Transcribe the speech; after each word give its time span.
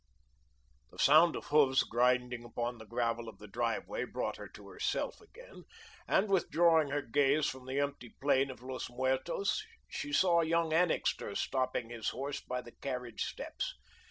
The 0.89 0.97
sound 0.97 1.35
of 1.35 1.45
hoofs 1.45 1.83
grinding 1.83 2.43
upon 2.43 2.79
the 2.79 2.87
gravel 2.87 3.29
of 3.29 3.37
the 3.37 3.47
driveway 3.47 4.03
brought 4.05 4.37
her 4.37 4.47
to 4.47 4.67
herself 4.69 5.21
again, 5.21 5.65
and, 6.07 6.27
withdrawing 6.27 6.89
her 6.89 7.03
gaze 7.03 7.45
from 7.45 7.67
the 7.67 7.79
empty 7.79 8.15
plain 8.19 8.49
of 8.49 8.63
Los 8.63 8.89
Muertos, 8.89 9.63
she 9.87 10.11
saw 10.11 10.41
young 10.41 10.73
Annixter 10.73 11.35
stopping 11.35 11.91
his 11.91 12.09
horse 12.09 12.41
by 12.41 12.61
the 12.61 12.71
carriage 12.71 13.25
steps. 13.25 13.75